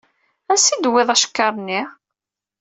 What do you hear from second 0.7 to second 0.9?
i